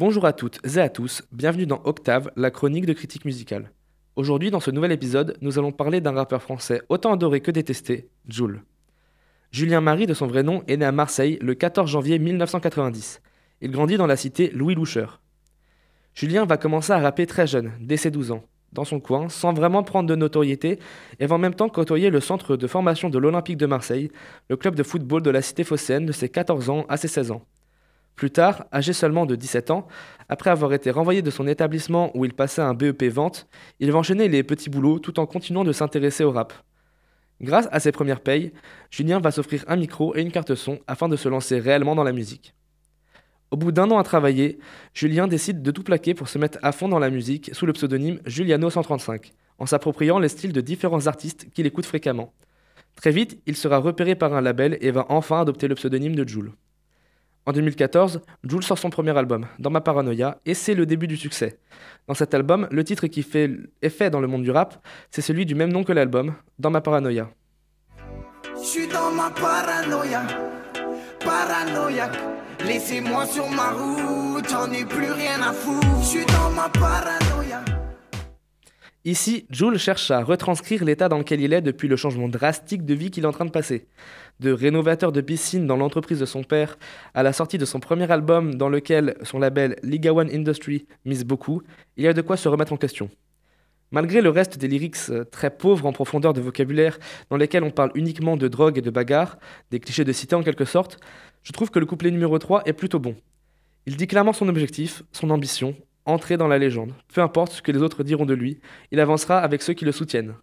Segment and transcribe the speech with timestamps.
[0.00, 3.72] Bonjour à toutes et à tous, bienvenue dans Octave, la chronique de critique musicale.
[4.14, 8.08] Aujourd'hui, dans ce nouvel épisode, nous allons parler d'un rappeur français autant adoré que détesté,
[8.28, 8.62] Joule.
[9.50, 13.20] Julien Marie, de son vrai nom, est né à Marseille le 14 janvier 1990.
[13.60, 15.20] Il grandit dans la cité Louis Loucheur.
[16.14, 19.52] Julien va commencer à rapper très jeune, dès ses 12 ans, dans son coin, sans
[19.52, 20.78] vraiment prendre de notoriété,
[21.18, 24.12] et va en même temps côtoyer le centre de formation de l'Olympique de Marseille,
[24.48, 27.32] le club de football de la cité phocéenne de ses 14 ans à ses 16
[27.32, 27.44] ans.
[28.18, 29.86] Plus tard, âgé seulement de 17 ans,
[30.28, 33.46] après avoir été renvoyé de son établissement où il passait un BEP vente,
[33.78, 36.52] il va enchaîner les petits boulots tout en continuant de s'intéresser au rap.
[37.40, 38.52] Grâce à ses premières payes,
[38.90, 42.02] Julien va s'offrir un micro et une carte son afin de se lancer réellement dans
[42.02, 42.56] la musique.
[43.52, 44.58] Au bout d'un an à travailler,
[44.94, 47.72] Julien décide de tout plaquer pour se mettre à fond dans la musique sous le
[47.72, 52.32] pseudonyme Juliano135, en s'appropriant les styles de différents artistes qu'il écoute fréquemment.
[52.96, 56.26] Très vite, il sera repéré par un label et va enfin adopter le pseudonyme de
[56.26, 56.50] Jules.
[57.48, 61.16] En 2014, Jules sort son premier album, Dans ma paranoïa, et c'est le début du
[61.16, 61.58] succès.
[62.06, 65.46] Dans cet album, le titre qui fait effet dans le monde du rap, c'est celui
[65.46, 67.30] du même nom que l'album, Dans ma paranoïa.
[68.92, 69.10] Dans
[76.50, 77.77] ma paranoïa.
[79.08, 82.92] Ici, Jules cherche à retranscrire l'état dans lequel il est depuis le changement drastique de
[82.92, 83.86] vie qu'il est en train de passer.
[84.38, 86.78] De rénovateur de piscine dans l'entreprise de son père
[87.14, 91.24] à la sortie de son premier album dans lequel son label Liga One Industry mise
[91.24, 91.62] beaucoup,
[91.96, 93.08] il y a de quoi se remettre en question.
[93.92, 96.98] Malgré le reste des lyrics euh, très pauvres en profondeur de vocabulaire,
[97.30, 99.38] dans lesquels on parle uniquement de drogue et de bagarre,
[99.70, 100.98] des clichés de cité en quelque sorte,
[101.44, 103.16] je trouve que le couplet numéro 3 est plutôt bon.
[103.86, 105.74] Il dit clairement son objectif, son ambition,
[106.08, 106.92] entrer dans la légende.
[107.12, 109.92] Peu importe ce que les autres diront de lui, il avancera avec ceux qui le
[109.92, 110.34] soutiennent.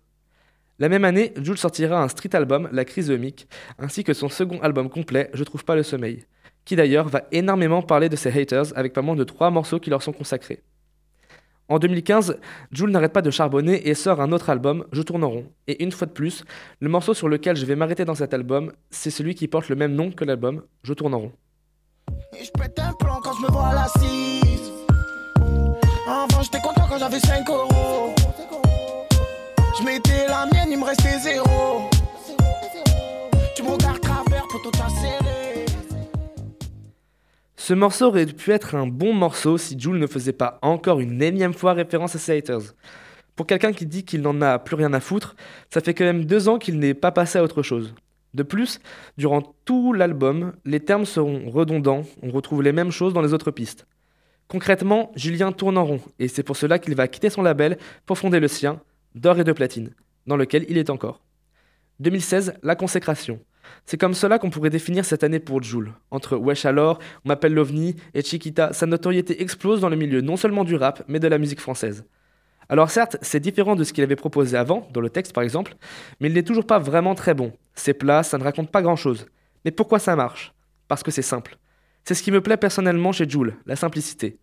[0.77, 3.19] La même année, Jules sortira un street album, La crise de
[3.79, 6.25] ainsi que son second album complet, Je trouve pas le sommeil,
[6.65, 9.89] qui d'ailleurs va énormément parler de ses haters avec pas moins de trois morceaux qui
[9.89, 10.61] leur sont consacrés.
[11.67, 12.37] En 2015,
[12.71, 15.45] Jules n'arrête pas de charbonner et sort un autre album, Je tourne rond.
[15.67, 16.43] Et une fois de plus,
[16.79, 19.75] le morceau sur lequel je vais m'arrêter dans cet album, c'est celui qui porte le
[19.75, 21.31] même nom que l'album, Je tourne rond.
[26.45, 28.13] J'étais content quand j'avais 5 euros.
[29.77, 31.89] Je la mienne, il me restait zéro.
[33.55, 33.63] Tu
[34.01, 34.71] travers, pour tout.
[37.57, 41.21] Ce morceau aurait pu être un bon morceau si Jules ne faisait pas encore une
[41.21, 42.43] énième fois référence à ses.
[43.35, 45.35] Pour quelqu'un qui dit qu'il n'en a plus rien à foutre,
[45.73, 47.95] ça fait quand même deux ans qu'il n'est pas passé à autre chose.
[48.35, 48.79] De plus,
[49.17, 53.51] durant tout l'album, les termes seront redondants, on retrouve les mêmes choses dans les autres
[53.51, 53.87] pistes.
[54.47, 58.17] Concrètement, Julien tourne en rond, et c'est pour cela qu'il va quitter son label pour
[58.17, 58.79] fonder le sien,
[59.15, 59.91] d'or et de platine,
[60.27, 61.21] dans lequel il est encore.
[61.99, 63.39] 2016, la consécration.
[63.85, 65.93] C'est comme cela qu'on pourrait définir cette année pour Jules.
[66.11, 70.37] Entre Wesh alors, On m'appelle l'OVNI et Chiquita, sa notoriété explose dans le milieu non
[70.37, 72.05] seulement du rap, mais de la musique française.
[72.69, 75.75] Alors certes, c'est différent de ce qu'il avait proposé avant, dans le texte par exemple,
[76.19, 77.53] mais il n'est toujours pas vraiment très bon.
[77.75, 79.27] C'est plat, ça ne raconte pas grand-chose.
[79.63, 80.53] Mais pourquoi ça marche?
[80.87, 81.57] Parce que c'est simple.
[82.07, 84.37] C'est ce qui me plaît personnellement chez Jules, la simplicité.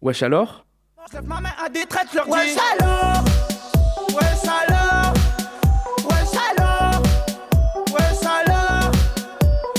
[0.00, 0.64] Wesh alors?
[1.10, 2.30] Je lève ma main à des traites, je leur dis.
[2.30, 3.24] Wesh alors!
[4.14, 5.12] Wesh alors!
[6.08, 7.02] Wesh alors!
[7.92, 8.92] Wesh alors!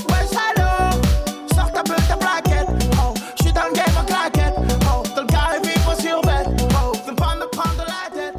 [0.10, 0.94] Wesh alors!
[1.56, 2.68] Sors ta peu ta plaquette.
[3.02, 4.54] Oh, je suis dans le game en claquette.
[4.82, 6.50] Oh, dans le carré vivre sur bête.
[6.84, 8.36] Oh, viens pas me prendre la tête.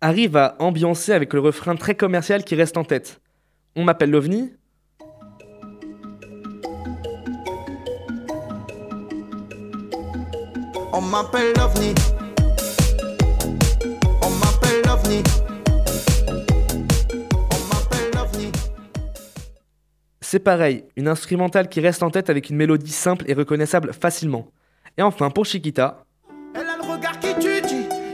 [0.00, 3.20] Arrive à ambiancer avec le refrain très commercial qui reste en tête.
[3.76, 4.54] On m'appelle l'OVNI?
[10.96, 11.92] On m'appelle l'OVNI.
[14.22, 15.22] On m'appelle l'OVNI.
[17.50, 18.52] On m'appelle l'OVNI.
[20.20, 24.46] C'est pareil, une instrumentale qui reste en tête avec une mélodie simple et reconnaissable facilement.
[24.96, 26.04] Et enfin, pour Chiquita,
[26.54, 27.60] Elle a le regard qui tue,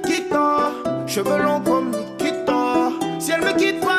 [0.07, 0.73] Quitte-toi
[1.07, 2.93] Cheveux longs comme Nikita.
[3.19, 3.90] Si elle me quitte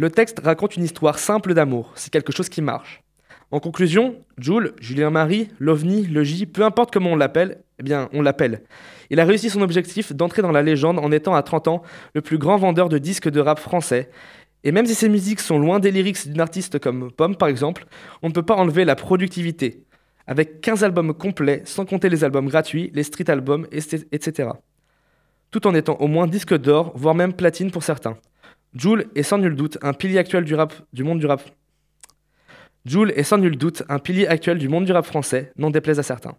[0.00, 3.02] le texte raconte une histoire simple d'amour, c'est quelque chose qui marche.
[3.50, 8.08] En conclusion, Jules, Julien Marie, l'OVNI, le J, peu importe comment on l'appelle, eh bien,
[8.14, 8.62] on l'appelle.
[9.10, 11.82] Il a réussi son objectif d'entrer dans la légende en étant à 30 ans
[12.14, 14.08] le plus grand vendeur de disques de rap français.
[14.64, 17.84] Et même si ses musiques sont loin des lyrics d'une artiste comme Pomme par exemple,
[18.22, 19.84] on ne peut pas enlever la productivité.
[20.26, 24.48] Avec 15 albums complets, sans compter les albums gratuits, les street albums, etc.
[25.50, 28.16] Tout en étant au moins disque d'or, voire même platine pour certains.
[28.74, 31.42] Jules est sans nul doute un pilier actuel du monde du rap.
[32.84, 35.98] Jules est sans nul doute un pilier actuel du monde du rap français, n'en déplaise
[35.98, 36.36] à certains.